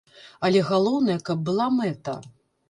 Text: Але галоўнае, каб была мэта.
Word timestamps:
Але 0.47 0.63
галоўнае, 0.69 1.17
каб 1.29 1.45
была 1.51 1.69
мэта. 1.77 2.17